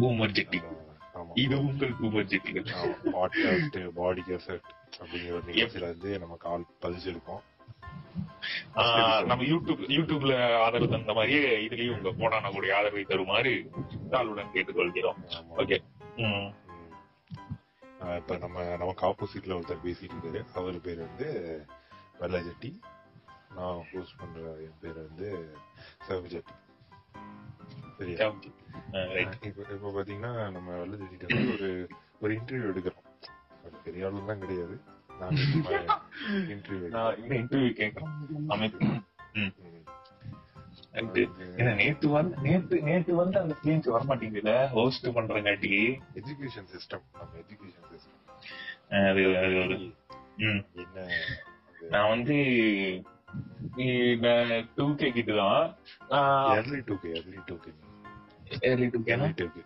Boomer 0.00 0.34
ஜெட்டி 0.36 0.58
இது 1.34 1.56
உங்கள் 1.64 1.94
பூமர் 2.00 2.30
ஜெட்டிகள். 2.32 2.68
பாட்காஸ்ட் 3.14 3.76
பாடி 3.98 4.22
கசட் 4.28 4.68
அப்படிங்கிற 5.00 5.40
நிகழ்ச்சியில 5.48 5.90
வந்து 5.92 6.10
நம்ம 6.18 6.36
கால் 6.44 6.64
பதிச்சிருக்கோம் 6.82 7.42
நம்ம 9.28 9.44
யூடியூப் 9.50 9.82
யூடியூப்ல 9.96 10.34
ஆதரவு 10.64 10.88
தந்த 10.88 11.12
மாதிரியே 11.18 11.52
இதுலயும் 11.66 11.96
உங்க 11.96 12.10
போடான 12.20 12.50
கூடிய 12.52 12.76
ஆதரவை 12.76 13.04
தருமாறு 13.04 13.52
தாளுடன் 14.12 14.52
கேட்டுக்கொள்கிறோம். 14.54 15.20
ஓகே 15.60 15.78
இப்ப 18.18 18.36
நம்ம 18.44 18.64
நமக்கு 18.76 19.06
ஆப்போசிட்ல 19.08 19.56
ஒருத்தர் 19.58 19.84
பேசிட்டு 19.84 20.16
இருக்காரு. 20.16 20.40
அவர் 20.54 20.80
பேர் 20.86 21.06
வந்து 21.06 21.28
வெள்ளஜெட்டி 22.20 22.72
நான் 23.56 23.80
ஹோஸ்ட் 23.92 24.18
பண்ற 24.20 24.40
என் 24.66 24.80
பேர் 24.80 24.98
வந்து 25.06 25.28
சிவஜெட்டி 26.08 26.56
சரியா? 27.98 28.28
இப்ப 29.70 29.90
பாத்தீங்கன்னா 29.90 30.32
நம்ம 30.50 30.76
வந்து 30.82 30.98
ஒரு 31.54 31.70
ஒரு 32.20 32.32
இன்டர்வியூ 32.34 32.68
எடுக்கிறோம். 32.72 33.06
அது 33.64 33.76
பெரிய 33.84 34.06
ஆளு 34.06 34.28
தான் 34.30 34.42
கிடையாது 34.44 34.76
நான் 35.20 35.38
இன்டர்வியூ 36.52 36.86
இன்டர்வியூ 37.34 37.72
கேட்கறேன் 37.80 38.14
அமைப்பு. 38.48 38.86
ம். 39.36 39.52
நன்றி. 40.94 41.22
ஏன்னா 41.58 41.72
நேத்து 41.74 42.06
வந்து 42.10 42.34
நேத்து 42.42 42.76
நேத்து 42.82 43.12
வந்து 43.20 43.36
அந்த 43.40 43.54
ஃபீலிங்ஸ் 43.58 43.92
வர 43.94 44.02
மாட்டேங்குதுல 44.08 44.54
ஹோஸ்ட் 44.74 45.06
பண்றங்காட்டி. 45.16 45.72
எஜுகேஷன் 46.20 46.68
சிஸ்டம் 46.72 47.04
நம்ம 47.12 47.38
எஜுகேஷன் 47.42 47.88
சிஸ்டம் 47.92 48.18
அது 49.02 49.22
அது 49.42 49.54
ஒரு 49.62 49.76
நான் 51.90 52.10
வந்து 52.10 52.36
டூ 54.76 54.86
கே 54.94 55.08
கிட்ட 55.12 55.32
தான் 55.34 55.62
early 56.54 56.80
2K, 56.82 57.04
early 57.18 57.40
2K. 57.42 57.66
Early 58.62 58.88
two 58.88 59.00
K 59.02 59.14
early 59.14 59.30
2K. 59.38 59.58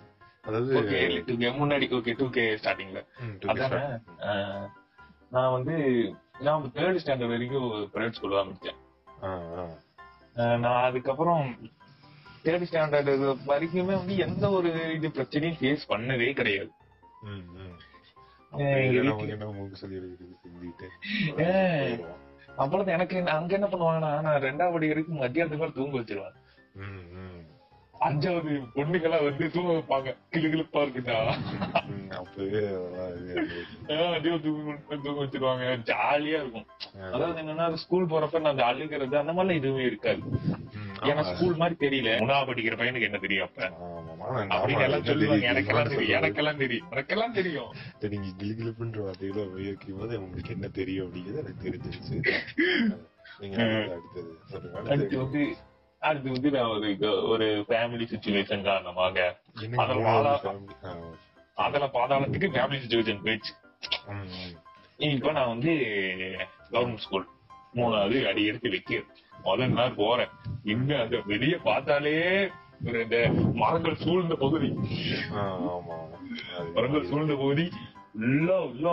அதாவது 0.45 0.75
ஏர்லி 0.99 1.21
டூ 1.25 1.35
கே 1.37 1.49
முன்னாடி 1.59 1.87
ஓகே 1.97 2.13
டூ 2.19 2.27
கே 2.31 2.45
ஸ்டார்டிங்ல 2.57 3.01
ம், 3.23 3.35
2K 3.39 3.51
அதானே 3.55 3.81
நான் 5.33 5.55
வந்து 5.55 5.77
நான் 6.41 6.71
தேர்ட் 6.75 7.01
ஸ்டாண்டர்ட் 7.03 7.33
வரைக்கும் 7.33 7.65
பிரைவேட் 7.93 8.19
ஸ்கூல் 8.19 8.37
தான் 8.37 8.49
முடிச்சேன் 8.49 8.79
ஆ, 9.23 9.31
ஆ. 9.57 9.65
அஹ் 10.37 10.59
நான் 10.63 10.85
அதுக்கப்புறம் 10.85 11.45
தேர்ட் 12.45 12.69
ஸ்டாண்டர்ட் 12.69 13.11
வரைக்குமே 13.49 13.95
வந்து 13.95 14.17
எந்த 14.23 14.47
ஒரு 14.51 14.69
இது 14.93 15.09
பிரச்சனையும் 15.17 15.59
ஃபேஸ் 15.61 15.91
பண்ணதே 15.91 16.31
கிடையாது 16.35 16.71
ம், 17.27 17.45
ம். 17.57 17.75
ஏய், 18.59 18.69
அப்ப 18.73 18.83
இருக்கு. 18.89 19.07
நமக்கு 19.07 19.35
என்ன 19.35 19.47
மூக்கு 19.55 19.81
சளி 19.81 19.97
இருக்குது 19.97 20.35
சிந்திட்டு 20.43 20.87
ஏய். 21.47 21.81
போயிடுவோம். 21.81 22.23
அவ்வளவு 22.59 22.93
எனக்கு 22.93 23.17
அங்க 23.33 23.53
என்ன 23.55 23.67
பண்ணுவாங்கன்னா 23.67 24.13
நான் 24.27 24.45
ரெண்டாவது 24.45 24.91
வரைக்கும் 24.91 25.23
மத்தியானத்துக்கு 25.23 25.79
தூங்க 25.79 25.97
வச்சிருவேன். 25.99 26.37
அஞ்சாவது 28.07 28.53
பொண்ணுங்களா 28.75 29.25
வந்து 29.25 29.51
தூங்க 29.51 29.73
வைப்பாங்க. 29.73 30.17
கிளு 30.33 30.49
கிளுப்பா 30.49 30.81
அடியோ 34.13 34.39
தூங்க 34.39 35.25
வச்சிருவாங்க. 35.25 35.65
ஜாலியா 35.85 36.37
இருக்கும். 36.41 36.67
அதாவது 37.13 37.43
என்னன்னா 37.43 37.75
ஸ்கூல் 37.75 38.07
போறப்ப 38.07 38.33
நான் 38.33 38.51
அந்த 38.51 38.65
அழுகிறது 38.65 39.19
அந்த 39.19 39.33
மாதிரிலாம் 39.33 39.55
எதுவுமே 39.55 39.85
இருக்காது. 39.85 40.21
ஏன்னா. 41.03 41.23
ஸ்கூல் 41.35 41.55
மாதிரி 41.55 41.77
தெரியல. 41.89 42.03
மூணாவது 42.03 42.49
படிக்கிற 42.51 42.77
பையனுக்கு 42.77 43.03
என்ன 43.03 43.19
தெரியும் 43.19 43.49
அப்ப? 43.49 43.73
அப்படின்னு 44.55 44.81
எல்லாம் 44.81 45.05
சொல்லுவாங்க? 45.05 45.53
எனக்கெல்லாம் 45.53 45.89
தெரியும்? 45.89 46.23
எனக்கெல்லாம் 46.23 46.57
தெரியும். 46.57 46.89
எனக்கெல்லாம் 46.91 47.33
தெரியும். 47.33 47.73
நீங்க 48.01 48.27
வார்த்தையில 49.03 49.47
உபயோகிக்கும் 49.47 49.99
போது 49.99 50.21
உங்களுக்கு 50.23 50.53
என்ன 50.53 50.69
தெரியும் 50.69 51.07
அப்படிங்கிறது 51.07 51.39
எனக்கு 51.39 51.71
தெரிஞ்சிருச்சு. 51.71 52.17
நீங்க 53.41 53.57
அடுத்தது 53.63 54.37
அடுத்து 54.89 55.19
வந்து 55.19 55.57
அடுத்து 56.07 56.35
வந்து 56.37 56.51
நான் 56.57 56.73
ஒரு 56.75 56.89
ஒரு 57.33 57.47
ஃபேமிலி 57.69 58.07
சுச்சுவேஷன் 58.13 58.67
காரணமாக 58.69 59.17
அதில் 61.65 61.95
பாதாளத்துக்கு 61.97 62.49
ஃபேமிலி 62.55 62.81
சுச்சுவேஷன் 62.83 63.23
போயிடுச்சு. 63.25 63.55
இப்ப 65.15 65.33
நான் 65.39 65.53
வந்து 65.55 65.73
கவர்மெண்ட் 66.73 67.05
ஸ்கூல் 67.07 67.27
மூணாவது 67.79 68.19
அடி 68.31 68.43
எடுத்து 68.51 68.75
வைக்கிறேன். 68.75 69.09
முதல் 69.47 69.75
நாள் 69.79 69.99
போறேன். 70.03 70.33
இங்க 70.75 70.93
அந்த 71.03 71.17
வெளிய 71.31 71.57
பார்த்தாலே 71.69 72.15
ஒரு 72.87 72.99
இந்த 73.05 73.19
மரங்கள் 73.63 74.03
சூழ்ந்த 74.05 74.35
பகுதி. 74.45 74.69
மரங்கள் 76.77 77.09
சூழ்ந்த 77.11 77.35
பகுதி. 77.43 77.67
உள்ள 78.21 78.49
உள்ள 78.69 78.87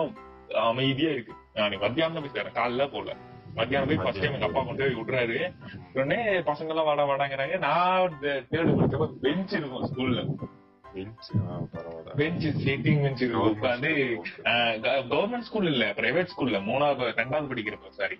அமைதியா 0.70 1.12
இருக்கு. 1.16 1.34
நான் 1.58 1.78
மத்தியானம் 1.84 2.26
போய் 2.26 2.36
சேரேன். 2.36 2.58
காலைல 2.60 2.86
போல 2.96 3.16
மத்தியானம் 3.56 3.88
போய் 3.88 3.98
ஃபர்ஸ்ட் 3.98 4.20
டைம் 4.22 4.34
எங்க 4.34 4.46
அப்பா 4.46 4.64
கொண்டு 4.64 4.84
போய் 4.84 5.02
விடுறாரு. 5.02 5.54
உடனே 5.94 6.24
பசங்க 6.24 6.68
எல்லாம் 6.68 6.86
வாடா 6.86 7.06
வாடாங்கிறாங்க. 7.08 7.58
நான் 7.58 8.18
தேர்டு 8.22 8.74
படிச்சப்ப 8.80 9.08
பெஞ்ச் 9.22 9.54
இருக்கும் 9.54 9.90
ஸ்கூல்ல. 9.92 10.26
பெஞ்ச் 12.16 12.48
சிட்டிங் 12.48 13.02
பெஞ்ச் 13.02 13.22
இருக்கும். 13.22 13.62
உட்காந்து 13.62 13.92
கவர்மெண்ட் 15.12 15.40
ஸ்கூல் 15.40 15.66
இல்ல 15.66 15.86
பிரைவேட் 15.92 16.30
ஸ்கூல்ல 16.34 16.60
மூணாவது 16.70 17.08
ரெண்டாவது 17.20 17.50
படிக்கிறப்ப 17.52 17.90
சாரி. 17.90 18.20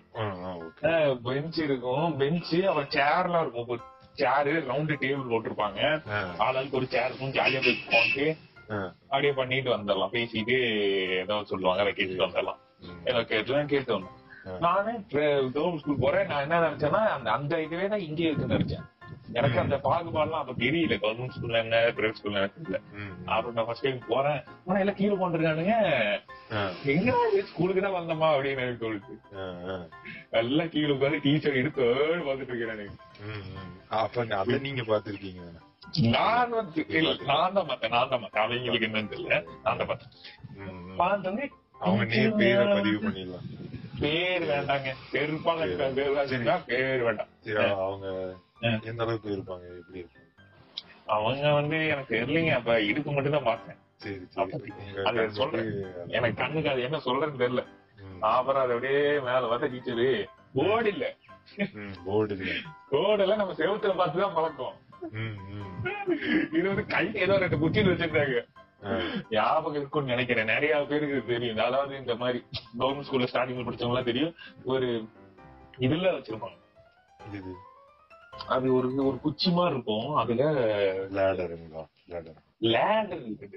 பெஞ்ச் 1.22 1.58
இருக்கும். 1.58 2.16
பெஞ்ச் 2.16 2.54
அப்புறம் 2.54 2.88
சேர்லாம் 2.88 3.40
இருக்கும். 3.40 3.80
சேரு 4.12 4.64
ரவுண்டு 4.68 4.94
டேபிள் 5.02 5.30
போட்டிருப்பாங்க. 5.30 5.80
ஆளாளுக்கு 6.38 6.70
ஒரு 6.70 6.86
சேர் 6.86 7.04
இருக்கும். 7.04 7.32
ஜாலியா 7.32 7.62
போய் 7.64 8.36
ஆ, 8.70 8.76
அப்படியே 9.02 9.32
பண்ணிட்டு 9.32 9.70
வந்துடலாம். 9.76 10.12
பேசிட்டு 10.12 10.54
ஏதாவது 11.16 11.46
சொல்லுவாங்க 11.46 11.82
கேட்டுட்டு 11.82 12.26
வந்துடலாம். 12.26 12.60
ஏதோ 13.04 13.18
கேட்டுலாம் 13.18 13.64
கேட்டு 13.64 13.98
வந்தோம். 13.98 14.22
நானே 14.64 14.92
கவர்மெண்ட் 15.12 15.82
ஸ்கூல் 15.82 16.02
போறேன் 16.02 16.28
நான் 16.30 16.44
என்ன 16.46 16.60
நினைச்சேன்னா 16.66 17.02
அந்த 17.16 17.28
அந்த 17.36 17.62
இதுவே 17.66 17.86
தான் 17.92 18.04
இங்கே 18.08 18.26
இருக்குன்னு 18.28 18.56
நினைச்சேன். 18.56 18.84
எனக்கு 19.38 19.58
அந்த 19.62 19.76
பாகுபாடுலாம் 19.84 20.42
அப்ப 20.42 20.52
தெரியல. 20.62 20.96
கவர்மெண்ட் 21.02 21.34
ஸ்கூல்ல 21.36 21.60
என்ன 21.64 21.76
பிரைவேட் 21.96 22.18
ஸ்கூல்ல 22.18 22.40
எனக்கு 22.42 22.78
ம். 22.98 23.12
அப்புறம் 23.34 23.56
நான் 23.56 23.66
ஃபர்ஸ்ட் 23.68 23.86
டைம் 23.86 24.00
போறேன். 24.10 24.40
ஆனா 24.66 24.78
எல்லாம் 24.82 24.98
கீழே 25.00 25.16
போட்டுருக்கானுங்க. 25.20 25.76
எங்க 26.94 27.12
ஸ்கூலுக்கு 27.50 27.84
தான் 27.86 27.96
வந்தோமா? 27.98 28.28
அப்படின்னு 28.34 28.64
எனக்கு 28.66 28.84
தோணுச்சு. 28.84 29.14
எல்லாம் 30.42 30.72
கீழே 30.74 30.92
உட்காந்து 30.96 31.24
டீச்சர் 31.26 31.60
எடுத்து 31.62 31.86
பாத்துட்டு 32.28 32.52
இருக்கிறேன். 32.52 32.94
அப்ப 34.00 34.26
அத 34.40 34.58
நீங்க 34.68 34.84
பாத்திருக்கீங்க 34.90 35.44
நான் 36.14 36.54
வந்து 36.58 36.80
இல்ல, 36.98 37.10
நான் 37.28 37.56
தான் 37.56 37.68
பார்த்தேன் 37.70 37.92
நான் 37.94 38.08
தான் 38.12 38.22
பார்த்தேன். 38.22 38.42
அவங்களுக்கு 38.44 38.86
என்னன்னு 38.88 39.12
தெரியல. 39.12 39.36
நான் 39.64 39.80
தான் 39.80 39.90
பார்த்தேன். 39.90 41.52
அவங்க 41.80 42.04
நேர் 42.12 42.38
பேரை 42.40 42.64
பதிவு 42.76 42.98
பண்ணிடலாம். 43.04 43.46
பேர் 44.00 44.44
வேண்டாங்க. 44.48 44.88
பெருப்பாங்க 45.12 45.62
பேர். 45.98 46.66
பேர் 46.66 47.02
வேண்டாம். 47.02 47.30
அவங்க. 47.86 48.06
எந்த 48.90 49.02
அளவுக்கு 49.02 49.30
இருப்பாங்க? 49.36 49.64
எப்படி 49.80 50.00
இருப்பாங்க? 50.02 50.20
அவங்க 51.16 51.52
வந்து 51.52 51.78
எனக்கு 51.86 52.14
தெரியலைங்க. 52.16 52.52
அப்ப 52.58 52.80
இதுக்கு 52.90 53.10
மட்டும் 53.10 53.36
தான் 53.38 53.48
பார்த்தேன் 53.50 53.80
அது 55.04 55.20
சொல்றேன். 55.30 55.68
எனக்கு 56.08 56.36
கண்ணுக்கு 56.36 56.70
அது 56.70 56.80
என்ன 56.82 56.98
சொல்றேன்னு 57.04 57.40
தெரியல. 57.42 57.62
அப்புறம் 58.30 58.62
அது 58.62 58.72
அப்படியே 58.72 59.02
மேல 59.18 59.46
வந்த 59.46 59.66
டீச்சரு. 59.66 60.06
போர்டு 60.54 60.90
இல்ல. 60.92 61.04
போர்டு 62.04 62.34
இல்ல. 62.36 62.52
போர்டு 62.90 63.22
எல்லாம் 63.22 63.38
நம்ம 63.38 63.54
செவுத்துல 63.60 63.96
பார்த்து 63.96 64.20
தான் 64.20 64.36
பழக்கம். 64.38 64.76
இது 66.52 66.66
வந்து 66.68 66.86
கை 66.86 67.04
ஏதோ 67.24 67.38
ரெண்டு 67.38 67.58
குச்சியில் 67.58 67.90
வச்சிருந்தாங்க. 67.92 68.42
ஞாபகம் 69.30 69.74
இருக்கும்னு 69.74 70.08
நினைக்கிறேன். 70.08 70.44
நிறைய 70.44 70.84
பேருக்கு 70.88 71.24
தெரியும். 71.26 71.58
அதாவது 71.58 71.96
இந்த 71.96 72.14
மாதிரி 72.14 72.44
கவர்மெண்ட் 72.78 73.04
ஸ்கூல்ல 73.10 73.26
ஸ்டார்டிங்ல 73.32 73.64
படிச்சவங்க 73.64 73.88
எல்லாம் 73.88 74.04
தெரியும். 74.04 74.34
ஒரு 74.64 75.08
இதுல 75.78 76.18
வச்சிருப்பாங்க. 76.18 77.52
அது 78.46 78.74
ஒரு 78.74 78.94
ஒரு 78.94 79.20
குச்சி 79.20 79.50
மாதிரி 79.50 79.74
இருக்கும். 79.74 80.14
அதுல 80.14 80.52
லேடர் 81.08 82.36
லேண்டர் 82.60 83.32
இருக்குது. 83.32 83.56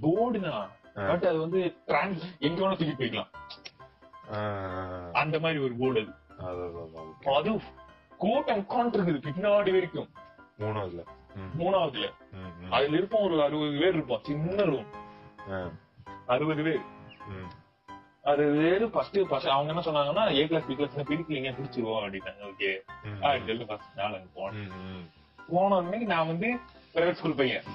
போர்டு 0.00 0.40
தான். 0.40 0.70
பட் 0.94 1.24
அது 1.24 1.38
வந்து 1.38 1.74
trans- 1.86 2.38
எங்க 2.38 2.66
வேணா 2.66 2.76
தூக்கி 2.76 3.04
போய்க்கலாம். 3.04 3.28
அந்த 5.12 5.38
மாதிரி 5.38 5.62
ஒரு 5.62 5.74
போர்டு 5.78 6.00
அது. 6.38 6.72
அது 7.34 7.60
கூட்டம் 8.18 8.66
உட்காந்து 8.68 8.96
இருக்குது. 8.96 9.32
பின்னாடி 9.38 9.72
வரைக்கும். 9.72 10.08
மூணாவதுல. 10.58 11.04
மூணாவதுல. 11.58 12.12
அதுல 12.76 12.96
இருப்போம் 13.00 13.24
ஒரு 13.26 13.36
அறுபது 13.46 13.76
பேர் 13.82 13.96
இருப்போம். 13.98 14.22
சின்ன 14.28 14.64
ரூம் 14.70 14.88
அறுபது 16.34 16.62
பேர். 16.68 16.82
அது 18.30 18.44
வேறு 18.60 18.86
ஃபர்ஸ்ட் 18.92 19.18
ஃபர்ஸ்ட் 19.30 19.50
அவங்க 19.54 19.72
என்ன 19.72 19.82
சொன்னாங்கன்னா 19.86 20.22
ஏ 20.38 20.44
கிளாஸ் 20.50 20.68
பி 20.68 20.74
கிளாஸ் 20.78 20.94
பிரிக்கலீங்க 21.10 21.50
பிரிச்சிருவோம் 21.58 22.04
அப்படின்னாங்க. 22.04 22.40
ஓகே 22.50 22.70
அப்படின்னு 23.22 23.50
சொல்லி 23.50 23.66
ஃபர்ஸ்ட் 23.70 23.98
நாள் 24.00 24.16
அங்க 24.18 24.30
போனேன். 24.38 24.70
போன 25.50 25.76
உடனே 25.80 26.00
நான் 26.12 26.30
வந்து 26.32 26.48
பிரைவேட் 26.94 27.18
ஸ்கூல் 27.20 27.38
பையன். 27.40 27.66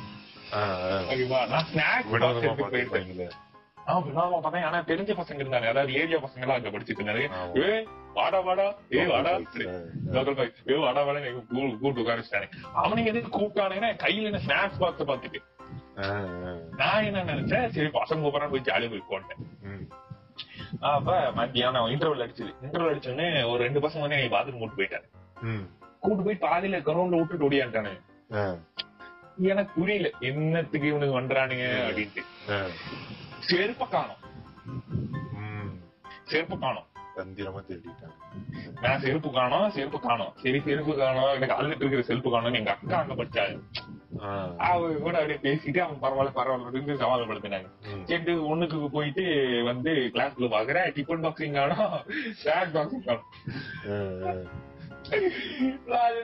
ஓகேவா? 1.11 1.41
நான் 1.53 1.67
ஸ்நாக்ஸ் 1.71 2.11
வினோதமா 2.13 2.23
பாக்ஸ் 2.23 2.43
போயிருக்கேன் 2.45 2.61
பார்த்திருப்பாங்களே. 2.61 3.29
ஆ 3.87 3.99
வினோதமா 4.07 4.39
பார்த்தேன். 4.45 4.67
ஆனா 4.69 4.79
தெரிஞ்ச 4.91 5.11
பசங்க 5.21 5.43
இருந்தாங்க. 5.43 5.69
அதாவது 5.73 5.93
ஏரியா 6.01 6.19
பசங்க 6.25 6.45
எல்லாம் 6.45 6.59
அங்க 6.59 6.71
படிச்சிட்டு 6.75 7.29
ஆமா. 7.41 7.53
ஏ 7.63 7.69
வாடா 8.13 8.39
வாடா. 8.39 8.75
ஏ 8.93 9.05
வாடா. 9.05 9.37
லோக்கல் 9.37 10.35
பாய். 10.35 10.53
ஏ 10.69 10.75
வாடா 10.75 11.03
வாடா. 11.03 11.19
எனக்கு 11.19 11.55
கூ- 11.55 11.79
கூட்டு 11.79 12.01
உட்காரிச்சிட்டானே 12.01 12.49
அவனுங்க 12.75 13.05
எதுக்கு 13.05 13.39
கூப்பிட்டானுங்கன்னா 13.39 13.95
கையில 14.03 14.23
என்ன 14.23 14.39
ஸ்நாக்ஸ் 14.47 14.79
பாக்ஸ் 14.79 15.41
ஆ. 16.03 16.21
நான் 16.77 17.03
என்ன 17.03 17.23
நினைச்சேன்? 17.23 17.67
சரி 17.67 17.87
பசங்க 17.87 18.23
கூப்பிடறான்னு 18.23 18.49
போய் 18.49 18.61
ஜாலியா 18.61 18.89
போய் 18.89 19.03
போட்டேன் 19.09 19.87
அப்ப 20.79 21.31
மத்தியானம் 21.31 21.85
இன்டர்வல் 21.85 22.23
அடிச்சது. 22.23 22.53
இன்டர்வல் 22.61 22.93
அடிச்சோடனே 22.93 23.49
ஒரு 23.49 23.63
ரெண்டு 23.63 23.79
பசங்க 23.79 23.99
வந்து 23.99 24.15
பாத்ரூம் 24.15 24.57
கூட்டு 24.57 24.83
போயிட்டாங்க. 24.83 25.41
ம். 25.41 25.67
கூட்டு 25.99 26.23
போய் 26.23 26.51
பாதியில 26.51 26.77
கிரவுண்ட்ல 26.77 27.17
விட்டுட்டு 27.17 27.49
ஓடியான்ட்டானு 27.49 28.01
ஆ, 28.33 28.55
எனக்கு 29.41 29.79
புரியல. 29.79 30.09
என்னத்துக்கு 30.19 30.87
இவனுக்கு 30.87 31.21
பண்றானுங்க 31.21 31.65
அப்படின்ட்டு. 31.89 32.69
செருப்ப 33.49 33.89
காணும். 33.89 34.17
செருப்பு 36.23 36.59
காணும். 36.59 36.87
தந்திரமா 37.19 37.61
தேடிட்டாங்க. 37.67 38.15
நான் 38.81 38.99
செருப்பு 38.99 39.31
காணோம் 39.31 39.69
செருப்பு 39.69 39.99
காணோம். 39.99 40.33
சரி 40.35 40.61
செருப்பு 40.65 40.95
காணோம். 40.97 41.33
எனக்கு 41.33 41.55
அழுட்டு 41.55 41.79
இருக்கிற 41.79 42.01
செருப்பு 42.01 42.31
காணோம் 42.31 42.53
எங்க 42.53 42.71
அக்கா 42.71 42.97
அங்க 42.97 43.13
படிச்சாங்க. 43.13 43.59
ஆ. 44.23 44.29
அவ 44.57 44.87
கூட 44.93 45.19
அப்படியே 45.19 45.53
பேசிட்டு 45.53 45.77
அவன் 45.77 46.01
பரவாயில்ல 46.01 46.31
பரவாயில்ல 46.35 47.01
சமாதானப்படுத்தினாங்க. 47.03 47.69
சரி 48.03 48.33
ஒண்ணுக்கு 48.33 48.89
போயிட்டு 48.89 49.23
வந்து 49.65 49.91
கிளாஸ்ல 50.13 50.47
பாக்குறேன். 50.55 50.89
டிஃபன் 50.95 51.23
பாக்ஸிங் 51.25 51.53
காணும் 51.53 52.03
ஸ்நாக் 52.43 52.73
பாக்ஸிங் 52.73 53.05
காணும். 53.05 53.27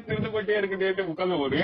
திருந்து 0.07 0.29
போயிட்டே 0.33 0.57
இருக்கு 0.57 1.03
உட்காந்து 1.03 1.39
ஒரே. 1.39 1.61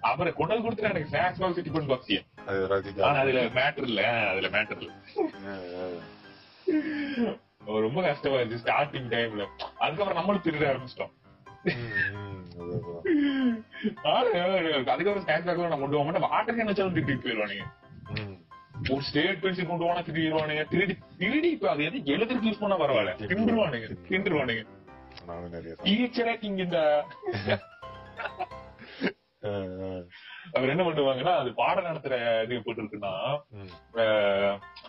அப்புறம் 0.00 0.34
கொண்டு 0.34 0.54
கொடுத்துட்டு 0.54 0.90
எனக்கு 0.90 1.08
ஸ்நாக்ஸ் 1.10 1.40
பாக்ஸ் 1.40 1.60
டிஃபன் 1.60 1.88
பாக்ஸ் 1.88 2.12
அது 2.46 2.66
ராஜி 2.68 3.02
ஆனா 3.02 3.18
அதுல 3.18 3.44
மேட்டர் 3.44 3.82
இல்ல 3.82 4.02
அதுல 4.08 4.48
மேட்டர் 4.48 4.80
இல்ல. 4.80 4.92
ரொம்ப 7.66 8.02
கஷ்டமா 8.02 8.36
இருந்துச்சு 8.36 8.64
ஸ்டார்டிங் 8.64 9.10
டைம்ல 9.14 9.44
அதுக்கப்புறம் 9.78 10.14
நம்மளும் 10.14 10.42
திருட 10.44 10.64
ஆரம்பிச்சிட்டோம். 10.72 11.12
அதுக்கப்புறம் 14.04 15.24
ஸ்நாக்ஸ் 15.24 15.46
பாக்ஸ் 15.46 15.68
நம்ம 15.68 15.76
கொண்டு 15.76 15.96
போக 15.96 16.04
மாட்டோம். 16.04 16.30
வாட்டர் 16.30 16.56
கேன் 16.56 16.70
வச்சாலும் 16.70 16.96
திட்டிட்டு 16.96 17.24
போயிடுவானுங்க. 17.24 17.64
ஒரு 18.90 19.02
ஸ்டேட் 19.02 19.40
பென்சில் 19.40 19.66
கொண்டு 19.66 19.84
போனா 19.84 20.00
திருடிடுவானுங்க 20.00 20.68
திருடி 20.68 20.94
திருடி 21.18 21.50
இப்ப 21.50 21.70
அது 21.70 21.84
எது? 21.84 21.98
எழுதுறதுக்கு 21.98 22.48
யூஸ் 22.48 22.60
பண்ணா 22.60 22.80
பரவாயில்ல. 22.80 23.14
திண்டுருவானுங்க 23.30 23.88
திண்டுருவானுங்க 24.08 24.64
டீச்சரே 25.84 26.34
ஆ. 29.44 29.52
அவர் 30.52 30.68
என்ன 30.68 30.82
பண்ணுவாங்கன்னா 30.82 31.34
அது 31.34 31.52
பாடம் 31.52 31.84
நடத்துற 31.84 32.44
இது 32.44 32.62
போட்டு 32.62 32.82
இருக்குன்னா 32.82 33.42
ம். 33.52 33.68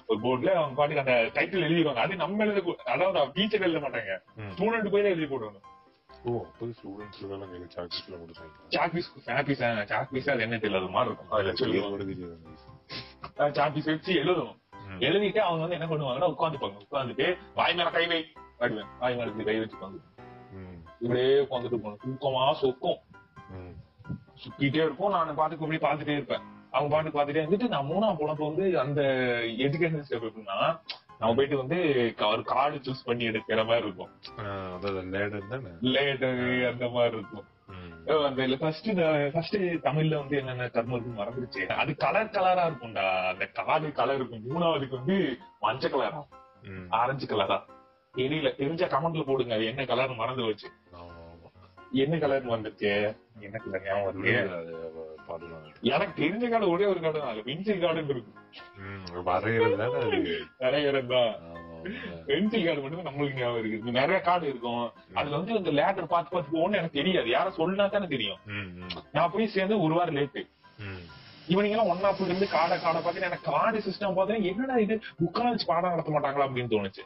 ஒரு 0.07 0.21
போர்டுல 0.21 0.53
அவங்க 0.53 0.75
பாட்டுக்கு 0.75 0.99
அந்த 0.99 1.31
டைட்டில் 1.35 1.63
எழுதிடுவாங்க 1.63 1.97
அது 1.97 2.15
நம்ம 2.15 2.45
எழுத 2.45 2.75
அதாவது 2.85 3.33
டீச்சர் 3.33 3.61
எழுத 3.61 3.79
மாட்டாங்க. 3.79 4.21
ஸ்டூடெண்ட் 4.51 4.89
போய் 4.89 5.01
தான் 5.01 5.11
எழுதி 5.11 5.25
போடணும் 5.25 5.61
ஓ 6.25 6.41
அப்போ 6.41 6.65
ஸ்டூடெண்ட்ஸ் 6.71 7.25
எல்லாம் 7.25 7.49
கையில 7.49 8.21
கொடுத்தாங்க. 8.21 8.51
அது 10.31 10.43
என்ன 10.43 10.57
தெரியல 10.57 10.75
அது 10.75 10.89
மாதிரி 10.89 11.09
இருக்கும். 11.09 11.29
அதுல 11.29 11.53
தெரியாது. 11.53 12.35
சாக்பீஸ் 13.55 13.85
வச்சு 13.85 14.13
எழுதணும். 14.13 14.59
எழுதிட்டு 14.99 15.39
அவங்க 15.39 15.61
வந்து 15.61 15.75
என்ன 15.75 15.87
பண்ணுவாங்கன்னா 15.87 16.33
உட்காந்துப்பாங்க. 16.33 16.85
உட்காந்துட்டு 16.85 17.37
வாய் 17.55 17.73
மேல 17.73 17.89
கை 17.89 18.07
வை. 18.07 18.25
வாய் 18.99 19.15
மேல 19.15 19.43
கை 19.43 19.59
வச்சு 19.59 19.77
உட்காந்து 19.77 19.99
ம். 20.51 20.83
இப்படியே 21.01 21.39
உட்காந்துட்டு 21.39 21.77
போகணும். 21.77 21.99
தூக்கமா 22.05 22.53
சொக்கும். 22.53 22.97
சுத்திட்டே 24.43 24.83
இருக்கும் 24.83 25.11
நான் 25.11 25.35
பாட்டுக்கு 25.35 25.67
இப்படி 25.67 25.93
பாத்துட்டே 25.93 26.13
இருப்பேன். 26.13 26.41
அவங்க 26.71 26.95
பாட்டுக்கு 26.95 27.19
பாத்துட்டே 27.19 27.43
இருந்துட்டு 27.45 27.67
நான் 27.67 27.89
மூணாம் 27.89 28.17
போனப்ப 28.19 28.53
வந்து 28.53 28.79
அந்த 28.79 29.01
எஜுகேஷன் 29.57 30.03
ஸ்டெப் 30.09 30.29
எப்படின்னா 30.29 30.79
நம்ம 31.19 31.35
போயிட்டு 31.35 31.57
வந்து 31.57 31.77
ஒரு 32.19 32.43
கார்டு 32.43 32.77
சூஸ் 32.77 33.05
பண்ணி 33.05 33.27
எடுக்கிற 33.27 33.65
மாதிரி 33.65 33.85
இருக்கும். 33.85 34.09
லேடர் 35.81 36.71
அந்த 36.71 36.87
மாதிரி 36.87 37.17
இருக்கும். 37.17 37.45
அந்த 38.25 38.57
ஃபர்ஸ்ட் 38.59 38.89
ஃபர்ஸ்ட் 39.33 39.55
தமிழ்ல 39.57 40.15
வந்து 40.15 40.37
என்னென்ன 40.37 40.65
கர்மம் 40.65 40.99
இருக்கு 40.99 41.13
மறந்துருச்சு. 41.19 41.65
அது 41.83 41.95
கலர் 41.95 42.33
கலரா 42.35 42.63
இருக்கும்டா. 42.69 43.05
அந்த 43.31 43.45
கார்டு 43.45 43.91
கலர் 43.91 44.15
இருக்கும். 44.15 44.43
மூணாவதுக்கு 44.49 44.95
வந்து 44.95 45.37
மஞ்சள் 45.59 45.91
கலரா. 45.91 46.25
ஆரஞ்சு 46.89 47.25
கலரா 47.27 47.57
தெரியல. 48.15 48.51
தெரிஞ்ச 48.59 48.83
கமெண்ட்ல 48.91 49.23
போடுங்க. 49.25 49.55
அது 49.55 49.65
என்ன 49.65 49.85
கலர் 49.85 50.13
மறந்து 50.15 50.43
வச்சு. 50.43 50.69
என்ன 51.95 52.17
கலர் 52.17 52.49
வந்துச்சு? 52.49 52.91
என்ன 53.41 53.57
கலர் 53.57 53.85
ஞாபகம் 53.85 54.07
அது. 54.07 55.47
எனக்கு 55.83 56.13
தெரிஞ்ச 56.21 56.49
கார்டு 56.49 56.69
ஒரே 56.69 56.85
ஒரு 56.85 56.99
கார்டு 56.99 57.19
தான். 57.19 57.31
அது 57.31 57.43
பென்சில் 57.43 57.81
கார்டுன்னு 57.81 58.13
இருக்கும். 58.13 58.39
ம். 58.81 59.23
வரைகிறது 59.27 59.77
தானே 59.77 59.99
அது. 60.01 60.19
பென்சில் 62.27 62.65
கார்டு 62.65 62.81
மட்டும் 62.81 63.07
நம்மளுக்கு 63.07 63.39
ஞாபகம் 63.39 63.59
இருக்கு 63.61 63.97
நிறைய 63.97 64.19
கார்டு 64.21 64.45
இருக்கும். 64.47 64.83
அதுல 65.13 65.37
வந்து 65.37 65.55
இந்த 65.55 65.71
லேட்டர் 65.71 66.05
பார்த்து 66.05 66.33
பார்த்து 66.33 66.55
போகணும்னு 66.55 66.79
எனக்கு 66.79 66.99
தெரியாது. 66.99 67.29
யாரும் 67.29 67.57
சொன்னா 67.57 67.87
தானே 67.87 68.07
தெரியும். 68.07 68.39
நான் 69.11 69.31
போய் 69.31 69.53
சேர்ந்து 69.55 69.81
ஒரு 69.81 69.93
வாரம் 69.93 70.15
லேட்டு. 70.15 70.43
இவனுங்க 71.47 71.73
எல்லாம் 71.73 71.91
ஒன்னா 71.91 72.09
போய் 72.11 72.27
இருந்து 72.27 72.47
காடை 72.51 72.75
காடை 72.77 72.99
பார்த்து 72.99 73.21
எனக்கு 73.21 73.51
கார்டு 73.51 73.79
சிஸ்டம் 73.79 74.15
பார்த்தேன் 74.15 74.43
என்னடா 74.43 74.77
இது? 74.77 74.95
புக்கெல்லாம் 75.19 75.53
வச்சு 75.53 75.65
பாடம் 75.65 75.91
நடத்த 75.91 76.11
மாட்டாங்களா 76.11 76.47
அப்படின்னு 76.47 76.73
தோணுச்சு. 76.73 77.03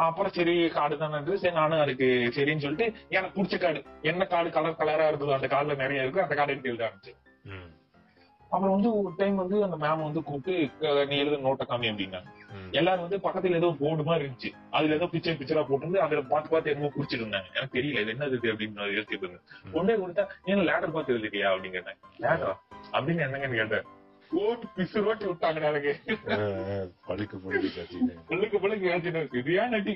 அப்புறம் 0.00 0.32
சரி 0.32 0.68
கார்டு 0.68 0.98
தானே 0.98 1.36
சரி 1.36 1.54
நானும் 1.54 1.80
அதுக்கு 1.80 2.06
சரின்னு 2.36 2.58
சொல்லிட்டு 2.58 2.86
எனக்கு 3.08 3.36
பிடிச்ச 3.36 3.58
கார்டு 3.58 3.80
என்ன 4.02 4.24
கார்டு 4.24 4.50
கலர் 4.50 4.78
கலரா 4.78 5.06
இருக்குதோ 5.06 5.34
அந்த 5.34 5.46
கார்டுல 5.46 5.76
நிறைய 5.76 6.02
இருக்கு. 6.02 6.22
அந்த 6.22 6.34
கார்டு 6.34 6.52
எடுத்து 6.52 6.68
எழுத 6.68 6.84
ஆரம்பிச்சு. 6.86 7.12
அப்புறம் 8.50 8.74
வந்து 8.74 9.02
ஒரு 9.02 9.14
டைம் 9.16 9.36
வந்து 9.36 9.64
அந்த 9.64 9.76
மேம் 9.76 10.02
வந்து 10.02 10.22
கூப்பிட்டு 10.22 10.54
"க- 10.80 11.04
நீ 11.04 11.18
எழுத 11.18 11.36
நோட்டை 11.36 11.64
காமி 11.64 11.88
அப்படின்னா 11.88 12.20
ம். 12.52 12.70
எல்லாரும் 12.70 13.04
வந்து 13.04 13.18
பக்கத்துல 13.18 13.54
ஏதோ 13.54 13.76
போர்டு 13.80 14.02
மாதிரி 14.02 14.24
இருந்துச்சு. 14.26 14.50
அதுல 14.70 14.94
ஏதோ 14.94 15.04
பிக்சர் 15.04 15.38
பிக்சரா 15.40 15.64
போட்டு 15.64 16.00
அதுல 16.00 16.20
பார்த்து 16.22 16.50
பார்த்து 16.50 16.70
என்னமோ 16.70 16.92
குறிச்சிட்டு 16.96 17.18
இருந்தாங்க. 17.18 17.48
எனக்கு 17.54 17.78
தெரியல 17.78 18.00
இது 18.00 18.12
என்னது 18.12 18.36
இது 18.36 18.52
அப்படின்னு 18.52 18.88
யோசிச்சுட்டு 18.90 19.24
இருந்தேன். 19.24 19.46
கொண்டே 19.72 19.94
கொடுத்தா 19.94 20.24
ஏன் 20.44 20.66
லேட்டர் 20.68 20.92
பார்த்து 20.92 21.14
எழுதிட்டியா? 21.14 21.48
அப்படின்னு 21.50 21.70
கேட்டேன் 21.70 21.98
லேட்டரா 22.20 22.54
அப்படின்னு 22.92 23.24
என்னங்கன்னு 23.26 23.54
கேட்டேன். 23.54 23.86
ஓட்டு 24.32 24.66
பிசு 24.76 24.98
ரோட்டி 25.04 25.24
விட்டாங்க 25.26 25.60
எனக்கு. 25.64 25.92
பழுக்கு 27.06 27.36
பழுக்கு 28.28 28.58
பள்ளுக்கு 28.58 28.90
ஏற்றின 28.90 29.24
சரியா 29.32 29.64
நட்டி 29.66 29.94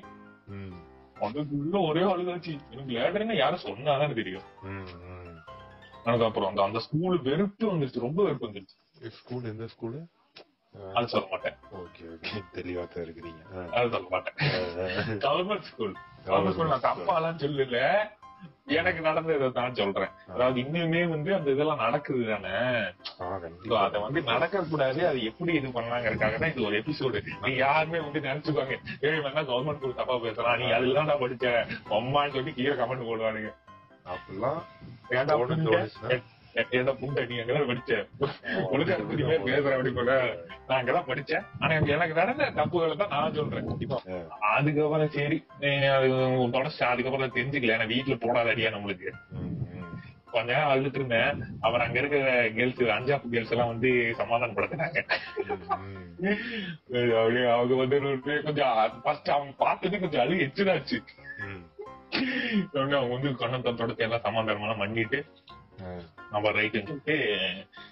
ம். 0.54 0.74
அதுக்குள்ள 1.20 1.76
ஒரே 1.88 2.02
அழுகாச்சு 2.04 2.52
எனக்கு 2.70 2.94
லேட்டர்னு 2.94 3.36
யாரும் 3.36 3.64
சொன்னாதான் 3.64 4.14
தெரியும். 4.14 4.46
எனக்கு 6.04 6.24
அப்புறம் 6.24 6.48
அந்த 6.48 6.62
அந்த 6.62 6.78
ஸ்கூல் 6.78 7.18
வெறுப்பு 7.20 7.64
வந்துருச்சு. 7.72 8.00
ரொம்ப 8.00 8.22
வெறுப்பு 8.24 8.48
வந்துருச்சு. 8.48 8.76
ஸ்கூல் 9.12 9.44
எந்த 9.44 9.68
ஸ்கூலு 9.74 10.00
அது 10.94 11.08
சொல்ல 11.08 11.26
மாட்டேன். 11.30 11.56
Okay 11.80 12.04
okay. 12.12 12.30
தெளிவா 12.54 12.84
தான் 12.86 13.04
இருக்கிறீங்க. 13.04 13.42
அது 13.72 13.90
சொல்ல 13.90 14.08
மாட்டேன். 14.10 14.36
கவர்மெண்ட் 15.24 15.60
ஸ்கூல் 15.60 15.94
கவர்மெண்ட் 16.26 16.52
ஸ்கூல் 16.52 16.68
நான் 16.68 16.86
தப்பாலாம் 16.88 17.38
சொல்லல. 17.38 17.80
எனக்கு 18.78 19.00
நடந்ததை 19.00 19.48
தான் 19.58 19.76
சொல்றேன். 19.78 20.12
அதாவது 20.34 20.58
இன்னுமே 20.62 21.02
வந்து 21.08 21.30
அந்த 21.34 21.48
இதெல்லாம் 21.50 21.82
நடக்குது 21.84 22.22
தானே. 22.30 22.52
அத 23.80 23.98
வந்து 24.04 24.22
நடக்க 24.32 24.62
கூடாது 24.70 25.00
அது 25.08 25.18
எப்படி 25.30 25.52
இது 25.58 25.74
பண்ணலாங்கிறதுக்காக 25.76 26.38
தான் 26.38 26.52
இது 26.54 26.66
ஒரு 26.68 26.78
எபிசோடு 26.82 27.20
நீங்க 27.42 27.58
யாருமே 27.58 28.00
வந்து 28.06 28.26
நினைச்சுப்பாங்க 28.28 28.76
ஏய் 29.08 29.22
வேணா 29.26 29.44
கவர்மெண்ட் 29.50 29.80
ஸ்கூல் 29.80 30.00
தப்பா 30.00 30.16
பேசுறான்? 30.26 30.58
நீ 30.62 30.68
அதுல 30.78 31.04
தான் 31.10 31.22
படிச்ச? 31.24 31.46
அம்மான்னு 31.98 32.36
சொல்லி 32.38 32.54
கீழே 32.60 32.76
கமெண்ட் 32.82 33.08
போடுவானுங்க. 33.10 33.52
அப்படிலாம் 34.06 34.62
தோணு- 36.56 36.96
புண்டை? 36.98 37.26
நீ 37.26 37.36
அங்கதான் 37.36 37.68
படிச்ச 37.68 37.92
உனக்கு 38.66 38.94
அதை 38.94 39.04
பத்தி 39.04 39.22
பேர் 39.22 39.46
பேசுற 39.46 39.72
அப்படி 39.72 39.90
போல 39.90 40.12
நான் 40.68 40.80
அங்கதான் 40.80 41.08
படிச்சேன் 41.08 41.44
ஆனா 41.58 41.72
எனக்கு 41.88 42.14
நடந்த 42.14 42.50
தப்புகளை 42.52 42.96
தான் 42.96 43.08
நான் 43.08 43.34
சொல்றேன் 43.34 43.70
ஆ. 44.08 44.18
அதுக்கப்புறம் 44.52 45.10
சரி 45.10 45.38
அது 45.90 46.08
தொடச்சு 46.52 46.82
அதுக்கப்புறம் 46.84 47.34
தெரிஞ்சுக்கல 47.34 47.76
ஏன்னா 47.76 47.88
வீட்டுல 47.88 48.18
போடாத 48.20 48.52
அடியா 48.52 48.70
நம்மளுக்கு. 48.70 49.10
கொஞ்ச 50.30 50.52
நேரம் 50.52 50.70
அழுதுட்டு 50.70 50.94
இருந்தேன் 50.94 51.28
அப்புறம் 51.60 51.86
அங்க 51.86 51.98
இருக்கிற 51.98 52.22
கேர்ள்ஸ் 52.50 52.80
அஞ்சாப்பு 52.94 53.28
கேர்ள்ஸ் 53.28 53.50
எல்லாம் 53.50 53.68
வந்து 53.68 53.90
சமாதானப்படுத்தினாங்க. 54.18 54.98
அப்படியே 57.16 57.46
அவங்க 57.48 57.74
வந்து 57.74 57.98
கொஞ்சம் 58.42 58.72
ஃபர்ஸ்ட் 59.02 59.30
அவங்க 59.30 59.54
பார்த்தது 59.58 60.00
கொஞ்சம் 60.00 60.20
அழு 60.20 60.36
எச்சுதாச்சு 60.46 60.98
அவங்க 62.74 63.14
வந்து 63.14 63.30
கண்ணம் 63.36 63.62
தொடர்ச்சி 63.62 64.02
எல்லாம் 64.02 64.24
சமாதானமெல்லாம் 64.24 64.78
பண்ணிட்டு 64.78 65.20
நம்ம 66.32 66.52
ரைட்டுன்னு 66.52 66.88
சொல்லிட்டு 66.88 67.16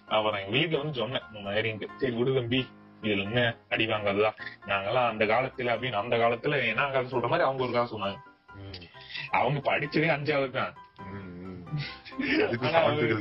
அப்புறம் 0.09 0.39
எங்க 0.39 0.55
வீட்டுல 0.57 0.81
வந்து 0.81 1.01
சொன்னேன். 1.01 1.27
இந்த 1.29 1.41
மாதிரின்ட்டு 1.47 1.89
சரி 1.97 2.15
விடு 2.17 2.33
தம்பி. 2.35 2.61
இதுல 3.03 3.23
என்ன 3.23 3.41
அடி 3.69 3.85
வாங்காததா 3.87 4.31
நாங்கெல்லாம் 4.67 5.09
அந்த 5.09 5.25
காலத்துல 5.25 5.73
அப்படின்னு 5.75 6.01
அந்த 6.01 6.17
காலத்துல 6.17 6.59
என்ன 6.67 6.91
கதை 6.91 7.09
சொல்ற 7.13 7.29
மாதிரி 7.29 7.47
அவங்க 7.47 7.65
ஒரு 7.65 7.73
கதை 7.73 7.89
சொன்னாங்க. 7.93 8.19
அவங்க 9.33 9.61
படிச்சதே 9.69 10.11
அஞ்சாவது 10.15 10.51
தான். 10.53 10.75